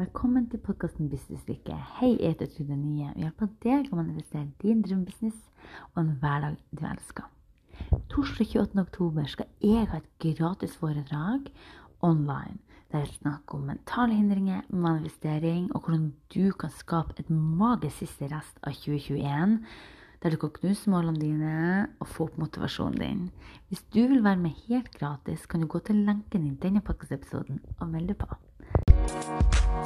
[0.00, 1.74] Velkommen til podkasten Businesslykke.
[1.98, 5.42] Hei, jeg heter Trude Nye og hjelper deg å manifestere din drømmebusiness
[5.90, 7.26] og en hverdag du elsker.
[8.08, 8.80] Torsdag 28.
[8.86, 11.50] oktober skal jeg ha et gratis foredrag
[12.00, 12.56] online
[12.88, 18.30] der jeg snakker om mentale hindringer, manifestering og hvordan du kan skape et magisk siste
[18.32, 19.58] rest av 2021
[20.24, 21.58] der du kan knuse målene dine
[21.98, 23.26] og få opp motivasjonen din.
[23.68, 27.60] Hvis du vil være med helt gratis, kan du gå til lenken i denne podkastepisoden
[27.76, 29.61] og melde deg på.
[29.72, 29.80] Hei,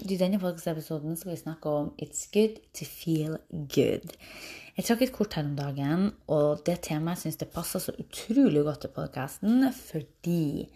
[0.00, 4.16] I denne podkastepisoden skal vi snakke om It's good to feel good.
[4.78, 8.64] Jeg trakk et kort her om dagen, og det temaet syns det passer så utrolig
[8.64, 10.70] godt til podkasten fordi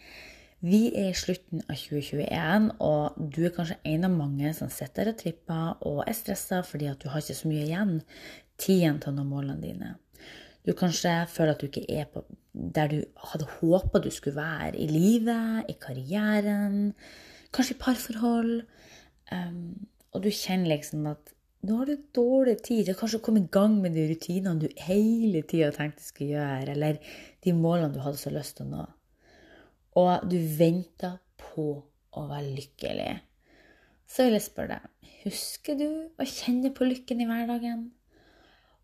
[0.64, 5.10] vi er i slutten av 2021, og du er kanskje en av mange som sitter
[5.10, 7.98] og tripper og er stressa fordi at du har ikke så mye igjen
[8.60, 9.90] tiden til å nå målene dine.
[10.64, 12.98] Du kanskje føler at du ikke er på der du
[13.32, 16.94] hadde håpa du skulle være i livet, i karrieren,
[17.52, 18.52] kanskje i parforhold.
[19.34, 21.34] Um, og du kjenner liksom at
[21.64, 24.82] nå har du dårlig tid til kanskje å komme i gang med de rutinene du
[24.86, 27.00] hele tida tenkte du skulle gjøre, eller
[27.44, 28.84] de målene du hadde så lyst til å nå.
[30.00, 31.68] Og du venter på
[32.14, 33.12] å være lykkelig.
[34.10, 35.88] Så vil jeg spørre deg, husker du
[36.20, 37.86] å kjenne på lykken i hverdagen?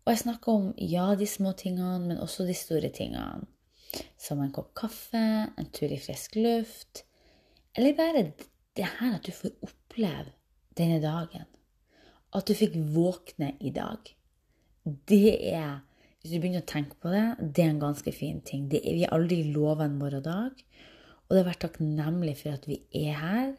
[0.01, 3.45] Og jeg snakker om ja, de små tingene, men også de store tingene.
[4.19, 7.03] Som en kopp kaffe, en tur i frisk luft,
[7.77, 8.23] eller bare
[8.75, 10.33] det her at du får oppleve
[10.79, 11.47] denne dagen.
[12.35, 14.11] At du fikk våkne i dag.
[14.83, 15.81] Det er,
[16.21, 18.65] hvis du begynner å tenke på det, det er en ganske fin ting.
[18.71, 20.63] Er, vi er aldri lova en morgendag.
[21.31, 23.51] Og det å være takknemlig for at vi er her,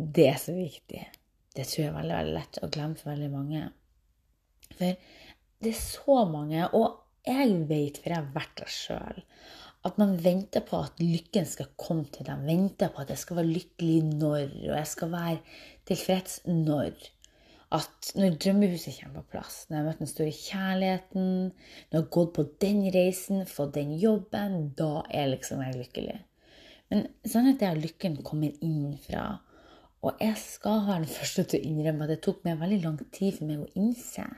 [0.00, 1.02] det er så viktig.
[1.52, 3.66] Det tror jeg er veldig, veldig lett å glemme for veldig mange.
[4.70, 4.94] For
[5.60, 9.20] det er så mange, og jeg vet, for jeg har vært der sjøl,
[9.84, 12.46] at man venter på at lykken skal komme til dem.
[12.48, 15.36] Venter på at jeg skal være lykkelig når, og jeg skal være
[15.92, 16.96] tilfreds når.
[17.76, 22.00] At når drømmehuset kommer på plass, når jeg har møtt den store kjærligheten, når jeg
[22.00, 26.18] har gått på den reisen, fått den jobben, da er liksom jeg lykkelig.
[26.90, 29.24] Men sannheten er at lykken kommer innenfra.
[30.02, 33.02] Og jeg skal være den første til å innrømme at det tok meg veldig lang
[33.14, 34.28] tid for meg å innse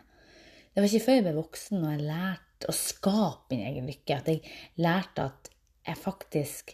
[0.73, 4.17] det var ikke før jeg ble voksen og jeg lærte å skape min egen lykke,
[4.17, 5.51] at jeg lærte at
[5.85, 6.73] jeg faktisk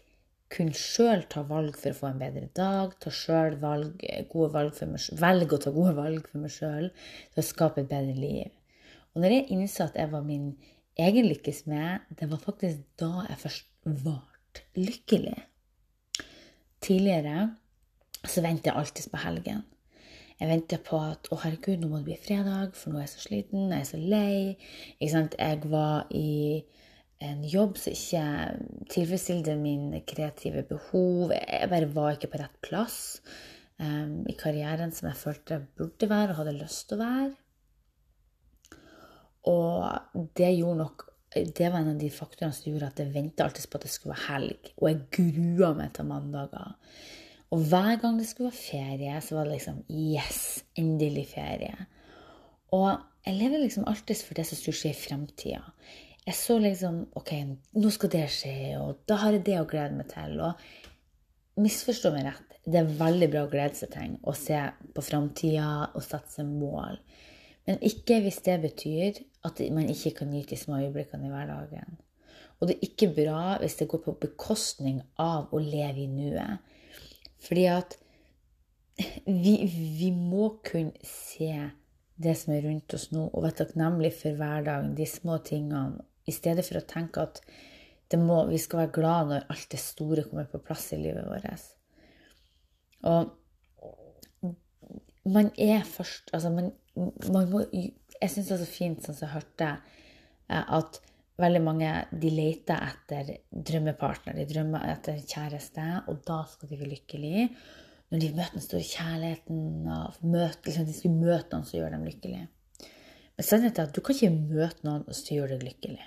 [0.54, 4.76] kunne sjøl ta valg for å få en bedre dag, ta selv valg, gode valg
[4.78, 8.14] for meg, velge å ta gode valg for meg sjøl til å skape et bedre
[8.14, 8.54] liv.
[9.16, 10.52] Og når jeg innså at jeg var min
[11.08, 14.14] egen lykkes med, det var faktisk da jeg først ble
[14.78, 15.36] lykkelig.
[16.84, 17.50] Tidligere
[18.26, 19.64] så ventet jeg alltid på helgen.
[20.38, 23.14] Jeg venter på at å herregud, nå må det bli fredag, for nå er jeg
[23.16, 24.54] så sliten, jeg er så lei.
[25.02, 26.62] Jeg var i
[27.26, 28.22] en jobb som ikke
[28.94, 31.34] tilfredsstilte mine kreative behov.
[31.34, 33.00] Jeg bare var ikke på rett plass
[33.82, 37.34] um, i karrieren som jeg følte jeg burde være og hadde lyst til å være.
[39.48, 41.07] Og det gjorde nok
[41.44, 43.92] det var en av de faktorene som gjorde at jeg venta alltid på at det
[43.92, 44.72] skulle være helg.
[44.78, 46.74] Og jeg grua meg til mandager.
[47.54, 50.42] Og hver gang det skulle være ferie, så var det liksom Yes!
[50.78, 51.86] Endelig ferie.
[52.76, 52.90] Og
[53.24, 55.62] jeg lever liksom alltid for det som skulle skje i framtida.
[56.28, 57.32] Jeg så liksom OK,
[57.80, 60.36] nå skal det skje, og da har jeg det å glede meg til.
[60.44, 64.60] Og misforstå meg rett, det er veldig bra å glede seg til å se
[64.94, 67.00] på framtida og sette seg mål.
[67.68, 71.98] Men ikke hvis det betyr at man ikke kan nyte de små øyeblikkene i hverdagen.
[72.58, 76.58] Og det er ikke bra hvis det går på bekostning av å leve i nuet.
[77.44, 77.98] Fordi at
[79.26, 79.54] vi,
[79.98, 81.52] vi, må kunne se
[82.18, 86.34] det som er rundt oss nå, og være takknemlig for hverdagen, de små tingene, i
[86.34, 87.38] stedet for å tenke at
[88.18, 91.68] må, vi skal være glad når alt det store kommer på plass i livet vårt.
[93.08, 93.30] Og
[95.28, 96.72] man er først Altså, man,
[97.32, 97.62] man må
[98.18, 99.70] Jeg syns det er så fint, sånn som jeg hørte,
[100.50, 101.00] eh, at
[101.38, 106.90] veldig mange de leter etter drømmepartner, de drømmer etter kjæreste, og da skal de bli
[106.96, 107.48] lykkelige.
[108.08, 111.94] Når de møter den store kjærligheten, og møter, liksom, de skal møte noen som gjør
[111.94, 112.46] dem lykkelige.
[113.36, 116.06] Men sannheten er at du kan ikke møte noen som gjør deg lykkelig.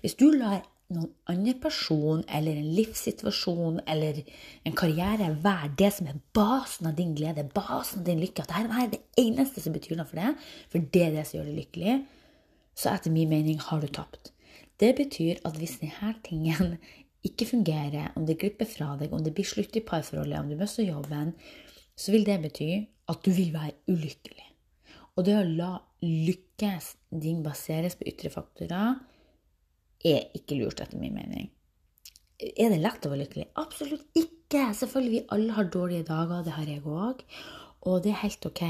[0.00, 0.62] Hvis du lar
[0.94, 4.22] noen annen person eller en livssituasjon eller
[4.66, 8.52] en karriere være det som er basen av din glede, basen av din lykke, at
[8.54, 11.50] dette er det eneste som betyr noe for deg, for det er det som gjør
[11.50, 11.96] deg lykkelig,
[12.80, 14.32] så etter min mening har du tapt.
[14.80, 16.78] Det betyr at hvis denne tingen
[17.26, 20.56] ikke fungerer, om det glipper fra deg, om det blir slutt i parforholdet, om du
[20.56, 21.34] mister jobben,
[21.92, 22.70] så vil det bety
[23.12, 24.46] at du vil være ulykkelig.
[25.18, 28.96] Og det å la lykkes din baseres på ytre faktorer,
[30.06, 31.48] er ikke lurt, etter min mening.
[32.40, 33.48] Er det lett å være lykkelig?
[33.60, 34.70] Absolutt ikke!
[34.74, 37.24] Selvfølgelig, vi alle har dårlige dager, det har jeg òg.
[37.88, 38.62] Og det er helt ok.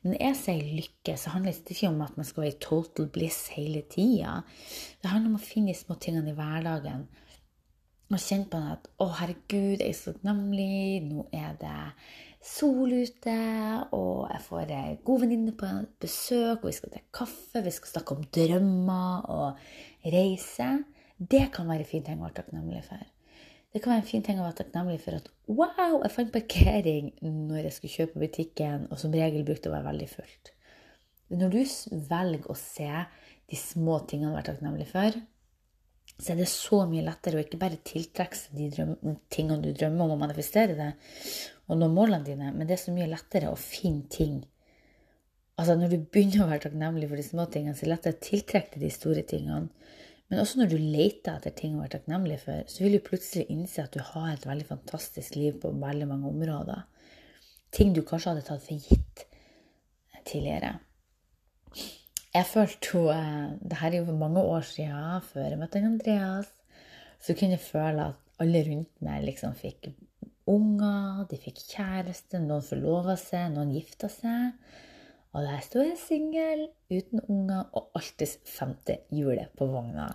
[0.00, 2.60] Men når jeg sier lykke, så handler det ikke om at man skal være i
[2.64, 4.38] total bliss hele tida.
[5.02, 7.04] Det handler om å finne de små tingene i hverdagen.
[8.06, 11.02] Og kjente på at 'Å, herregud, jeg er så takknemlig.
[11.08, 11.80] Nå er det
[12.46, 13.38] sol ute,
[13.92, 15.70] og jeg får ei god venninne på
[16.00, 19.58] besøk, og vi skal drikke kaffe, vi skal snakke om drømmer og
[20.14, 20.70] reise.
[21.18, 23.02] Det kan være en fin ting å være takknemlig for.
[23.72, 27.10] Det kan være en fin ting å være takknemlig for at wow, jeg fant parkering
[27.20, 30.52] når jeg skulle kjøpe butikken, og som regel brukte å være veldig fullt.
[31.34, 31.62] Når du
[32.06, 32.92] velger å se
[33.50, 35.18] de små tingene har vært takknemlig for,
[36.16, 39.72] så er det så mye lettere å ikke bare tiltrekke seg de drøm, tingene du
[39.76, 40.90] drømmer om å manifestere det,
[41.68, 44.38] og nå målene dine, men det er så mye lettere å finne ting.
[45.56, 48.16] Altså Når du begynner å være takknemlig for de små tingene, så er det lettere
[48.16, 49.92] å tiltrekke deg de store tingene.
[50.26, 53.46] Men også når du leter etter ting å være takknemlig for, så vil du plutselig
[53.54, 56.82] innse at du har et veldig fantastisk liv på veldig mange områder.
[57.76, 59.26] Ting du kanskje hadde tatt for gitt
[60.26, 60.74] tidligere.
[62.36, 66.50] Jeg følte jo eh, Det her er jo mange år siden, før jeg møtte Andreas.
[67.22, 69.88] Så kunne jeg føle at alle rundt meg liksom fikk
[70.46, 74.52] unger, de fikk kjæreste, noen forlova seg, noen gifta seg.
[75.32, 80.10] Og der sto jeg singel, uten unger og alltids femte hjulet på vogna.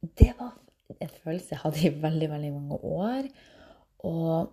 [0.00, 0.56] Det var
[0.96, 3.30] en følelse jeg hadde i veldig, veldig mange år.
[4.08, 4.50] Og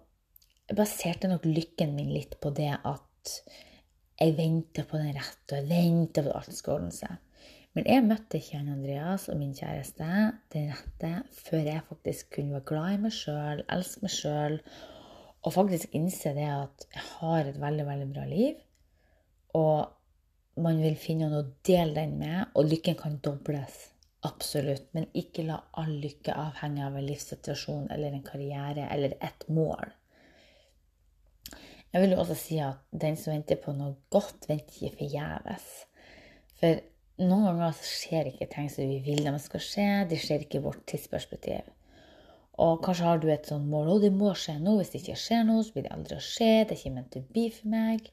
[0.68, 3.36] jeg baserte nok lykken min litt på det at
[4.22, 7.20] jeg venter på den rette, og jeg venter på at alt skal ordne seg.
[7.76, 10.08] Men jeg møtte ikke Andreas og min kjæreste
[10.54, 14.58] den rette før jeg faktisk kunne være glad i meg sjøl, elske meg sjøl,
[15.42, 18.60] og faktisk innse det at jeg har et veldig, veldig bra liv
[19.58, 23.88] og man vil finne noe å dele den med, og lykken kan dobles.
[24.28, 24.92] Absolutt.
[24.96, 29.96] Men ikke la all lykke avhenge av en livssituasjon eller en karriere eller et mål.
[31.92, 35.68] Jeg vil jo også si at den som venter på noe godt, venter ikke forgjeves.
[36.62, 36.80] For
[37.20, 39.88] noen ganger så skjer ikke ting som vi vil de skal skje.
[40.10, 41.68] De skjer ikke i vårt tidsperspektiv.
[42.62, 44.78] Og kanskje har du et sånt mål og det må skje nå.
[44.80, 46.52] Hvis det ikke skjer noe, så blir det aldri å skje.
[46.62, 48.12] Det er ikke ment to be for meg.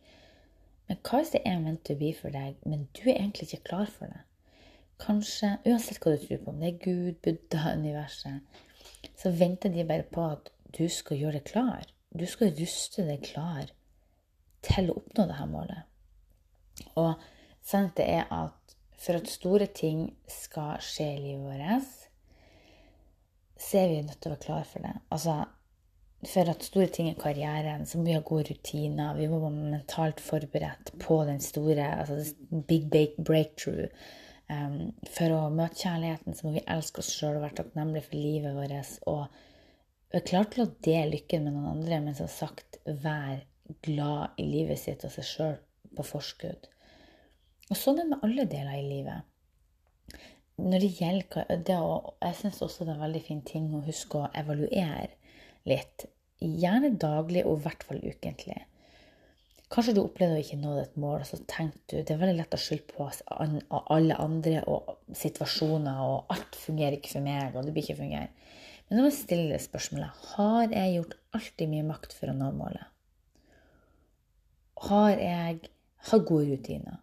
[0.88, 3.66] Men hva hvis det er ment to be for deg, men du er egentlig ikke
[3.68, 4.24] klar for det?
[4.98, 8.64] Kanskje, uansett hva du tror på, om det er Gud, Buddha, universet,
[9.20, 11.86] så venter de bare på at du skal gjøre det klar.
[12.14, 13.68] Du skal ruste deg klar
[14.64, 15.84] til å oppnå dette målet.
[16.96, 17.14] Og
[17.66, 21.92] sannheten er at for at store ting skal skje i livet vårt,
[23.58, 24.94] så er vi nødt til å være klar for det.
[25.14, 25.36] Altså,
[26.26, 29.18] for at store ting i karrieren, så må vi ha gode rutiner.
[29.18, 32.34] Vi må være mentalt forberedt på den store altså
[32.66, 32.88] big
[33.18, 33.86] breakthrough.
[34.48, 38.18] Um, for å møte kjærligheten så må vi elske oss sjøl og være takknemlige for
[38.18, 38.94] livet vårt.
[39.10, 39.26] Og
[40.28, 43.42] klar til å dele lykken med noen andre, men som sagt vær
[43.84, 45.58] glad i livet sitt og seg sjøl
[45.96, 46.68] på forskudd.
[47.68, 49.26] Og sånn er det med alle deler i livet.
[50.58, 53.84] Når det gjelder det å, Jeg syns også det er en veldig fin ting å
[53.84, 55.12] huske å evaluere
[55.68, 56.08] litt.
[56.40, 58.58] Gjerne daglig og i hvert fall ukentlig.
[59.68, 62.38] Kanskje du opplevde å ikke nå et mål, og så tenkte du det er veldig
[62.38, 63.08] lett å skylde på
[63.92, 68.30] alle andre og situasjoner, og alt fungerer ikke for meg, og det blir ikke fungere.
[68.88, 72.48] Men nå må jeg stille spørsmålet har jeg gjort alltid mye makt for å nå
[72.56, 72.86] målet.
[74.88, 75.68] Har jeg
[76.08, 76.98] har gode rutiner?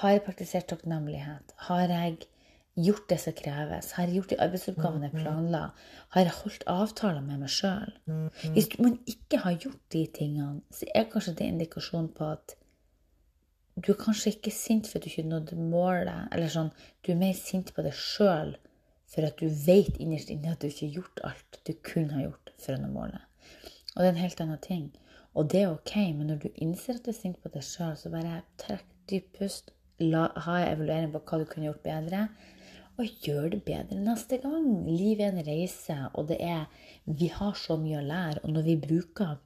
[0.00, 1.54] Har jeg praktisert takknemlighet?
[1.66, 2.26] Har jeg
[2.76, 3.92] gjort det som kreves?
[3.96, 5.62] Har jeg gjort de arbeidsoppgavene jeg planla?
[6.14, 7.94] Har jeg holdt avtaler med meg sjøl?
[8.52, 12.56] Hvis man ikke har gjort de tingene, så er kanskje det indikasjon på at
[13.76, 16.70] du er kanskje ikke sint for at du ikke nådde målet, eller sånn,
[17.04, 18.54] du er mer sint på deg sjøl
[19.12, 22.26] for at du vet innerst inne at du ikke har gjort alt du kunne ha
[22.26, 23.22] gjort for å nå målet.
[23.94, 24.90] Og det er en helt annen ting.
[25.36, 27.94] Og det er ok, men når du innser at du er sint på deg sjøl,
[27.98, 29.72] så bare trekk dypt pust.
[30.02, 32.26] La, ha evaluering på hva du kunne gjort bedre
[32.96, 34.66] og gjør det bedre neste gang.
[34.88, 36.64] Livet er en reise, og det er
[37.04, 38.42] Vi har så mye å lære.
[38.44, 39.36] Og når vi bruker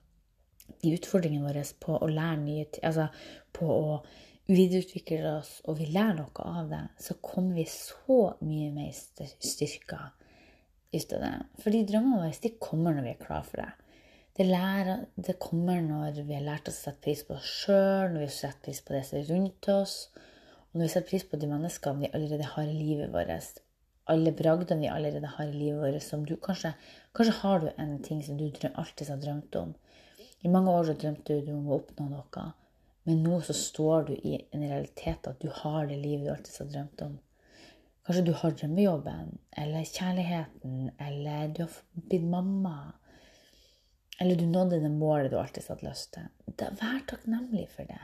[0.82, 3.08] de utfordringene våre på å lære nye ting, Altså
[3.52, 4.02] på å
[4.50, 10.00] videreutvikle oss, og vi lærer noe av det, så kommer vi så mye mer styrka
[10.92, 11.34] ut av det.
[11.62, 13.70] Fordi drømmene våre de kommer når vi er klar for det.
[14.36, 18.12] Det, lærer, det kommer når vi har lært oss å sette pris på oss sjøl,
[18.12, 19.96] når vi har sett pris på det som er rundt oss.
[20.70, 23.60] Og når vi setter pris på de menneskene vi allerede har i livet vårt,
[24.10, 26.72] alle bragdene vi allerede har i livet vårt, som du kanskje,
[27.14, 29.74] kanskje har du en ting som du alltid har drømt om.
[30.40, 32.46] I mange år så drømte du om å oppnå noe,
[33.08, 36.58] men nå så står du i en realitet at du har det livet du alltid
[36.62, 37.18] har drømt om.
[38.06, 42.92] Kanskje du har drømmejobben, eller kjærligheten, eller du har blitt mamma.
[44.20, 46.28] Eller du nådde det målet du alltid hadde lyst til.
[46.80, 48.00] Vær takknemlig for det.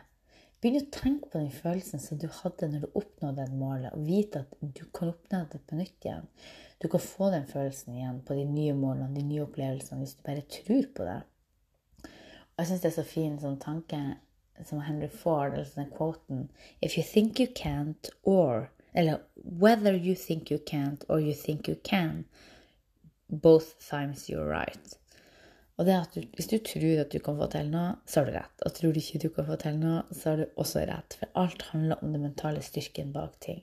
[0.62, 4.06] Begynn å tenke på den følelsen som du hadde når du oppnådde det målet, og
[4.08, 6.28] vite at du kan oppnå det på nytt igjen.
[6.80, 10.24] Du kan få den følelsen igjen på de nye målene, de nye opplevelsene, hvis du
[10.24, 11.18] bare tror på det.
[12.06, 14.00] Og jeg syns det er så fin sånn tanke
[14.64, 16.48] som Henry Ford, eller sånn quoten
[16.80, 21.68] If you think you can't, or Eller whether you think you can't or you think
[21.68, 22.24] you can,
[23.28, 24.96] both times you're right.
[25.76, 28.30] Og det at du, Hvis du tror at du kan få til noe, så har
[28.30, 28.62] du rett.
[28.64, 31.18] Og tror du ikke du kan få til noe, så har du også rett.
[31.20, 33.60] For alt handler om den mentale styrken bak ting.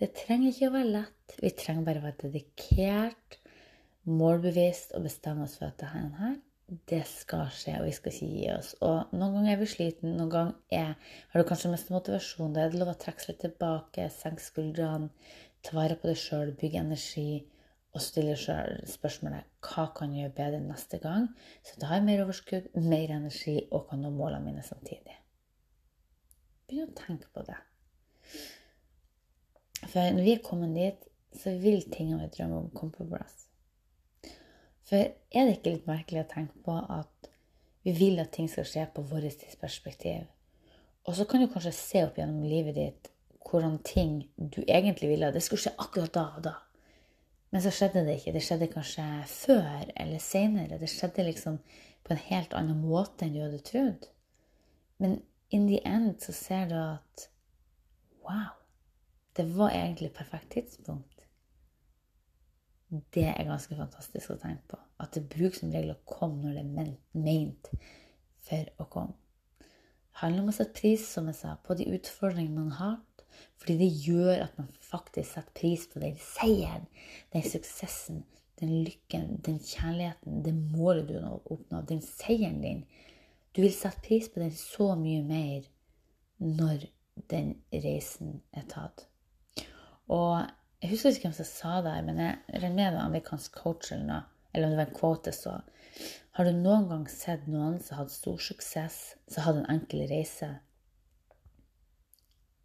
[0.00, 1.36] Det trenger ikke å være lett.
[1.42, 3.38] Vi trenger bare å være dedikert,
[4.08, 6.08] målbevisst og bestemme oss for at det her
[6.66, 8.72] det skal skje, og vi skal ikke gi oss.
[8.82, 12.54] Og noen ganger er vi sliten, noen ganger er, har du kanskje mest motivasjon.
[12.54, 15.12] Da er det lov å trekke seg litt tilbake, senke skuldrene,
[15.62, 17.28] ta vare på deg sjøl, bygge energi
[17.96, 21.30] og stille sjøl spørsmålet hva kan jeg gjøre bedre neste gang,
[21.64, 25.16] så da har jeg mer overskudd, mer energi og kan nå målene mine samtidig.
[26.66, 27.56] Begynn å tenke på det.
[29.86, 33.45] For når vi er kommet dit, så vil tingene vi drømmer om, komme på plass.
[34.86, 37.30] For er det ikke litt merkelig å tenke på at
[37.86, 40.26] vi vil at ting skal skje på vårt tidsperspektiv?
[41.06, 43.10] Og så kan du kanskje se opp gjennom livet ditt
[43.46, 46.54] hvordan ting du egentlig ville det skulle skje akkurat da og da.
[47.54, 48.34] Men så skjedde det ikke.
[48.34, 50.80] Det skjedde kanskje før eller seinere.
[50.80, 51.60] Det skjedde liksom
[52.06, 54.08] på en helt annen måte enn du hadde trodd.
[55.02, 55.20] Men
[55.54, 57.28] in the end så ser du at
[58.26, 58.54] wow,
[59.38, 61.15] det var egentlig perfekt tidspunkt.
[62.88, 64.78] Det er ganske fantastisk å tenke på.
[65.02, 67.70] At det bruker som regel å komme når det er ment
[68.46, 69.16] for å komme.
[69.58, 72.96] Det handler om å sette pris, som jeg sa, på de utfordringene man har.
[73.60, 76.86] Fordi det gjør at man faktisk setter pris på den seieren,
[77.34, 78.22] den suksessen,
[78.60, 82.84] den lykken, den kjærligheten, det målet du har oppnådd, den seieren din.
[83.52, 85.66] Du vil sette pris på den så mye mer
[86.40, 86.86] når
[87.32, 89.06] den reisen er tatt.
[90.12, 90.46] Og
[90.82, 93.92] jeg husker ikke hvem som sa det, men jeg regner med det var amerikansk coach
[93.94, 95.60] eller noe, eller om det var en kvote, så
[96.36, 98.96] Har du noen gang sett noen som hadde stor suksess,
[99.32, 100.50] som hadde en enkel reise?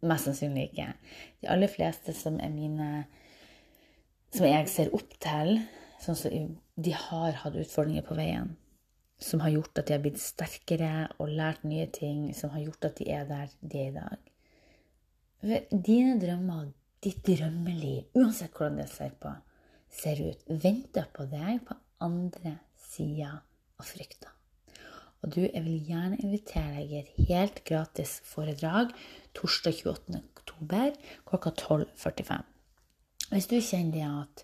[0.04, 0.90] Mest sannsynlig ikke.
[1.40, 3.06] De aller fleste som er mine
[4.32, 5.58] Som jeg ser opp til,
[6.00, 8.54] sånn som de har hatt utfordringer på veien.
[9.20, 12.88] Som har gjort at de har blitt sterkere og lært nye ting, som har gjort
[12.88, 14.30] at de er der de er i dag.
[15.68, 19.32] Dine drømmer ditt drømmeliv, uansett hvordan det ser, på,
[19.90, 22.58] ser ut, venter på deg på andre
[22.92, 23.34] sida
[23.80, 24.30] av frykta.
[25.22, 28.90] Og du, jeg vil gjerne invitere deg i et helt gratis foredrag
[29.38, 30.22] torsdag 28.
[30.34, 30.96] oktober
[31.28, 32.48] klokka 12.45.
[33.32, 34.42] Hvis du kjenner at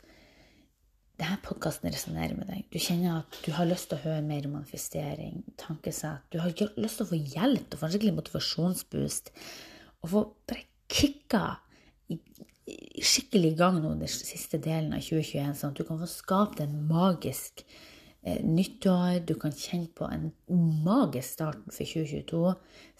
[1.18, 4.46] denne podkasten resonnerer med deg, du kjenner at du har lyst til å høre mer
[4.46, 9.32] om manifestering, tankesett, du har lyst til å få hjelp og få en skikkelig motivasjonsboost,
[9.98, 11.42] og få bare kicka
[12.08, 16.60] skikkelig i gang nå den siste delen av 2021, sånn at du kan få skapt
[16.62, 17.62] en magisk
[18.22, 19.22] eh, nyttår.
[19.28, 20.28] Du kan kjenne på en
[20.84, 22.42] magisk start for 2022.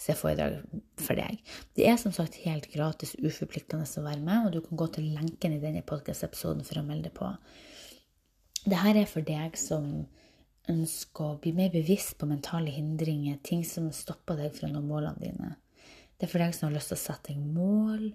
[0.00, 1.40] Se foredraget for deg.
[1.76, 5.10] Det er som sagt helt gratis, uforpliktende å være med, og du kan gå til
[5.16, 7.32] lenken i denne podkast-episoden for å melde deg på.
[8.68, 9.90] Dette er for deg som
[10.68, 14.82] ønsker å bli mer bevisst på mentale hindringer, ting som stopper deg fra å nå
[14.84, 15.54] målene dine.
[16.18, 18.10] Det er for deg som har lyst til å sette deg mål,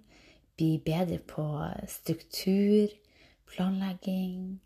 [0.58, 1.46] bli bedre på
[1.90, 2.92] struktur,
[3.50, 4.62] planlegging,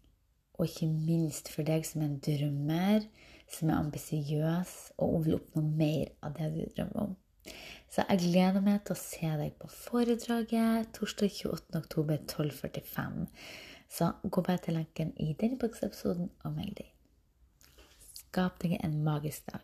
[0.58, 3.06] og ikke minst for deg som er en drømmer,
[3.52, 7.16] som er ambisiøs og vil oppnå mer av det du drømmer om.
[7.88, 13.26] Så jeg gleder meg til å se deg på foredraget torsdag 28.10.1245.
[13.88, 16.92] Så gå bare til lenken i denne boksepisoden og meld deg.
[18.20, 19.64] Skap deg en magisk dag.